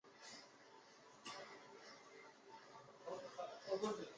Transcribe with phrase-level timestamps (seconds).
[0.01, 0.01] 游戏获得国家冰球联
[3.81, 4.09] 盟的许可。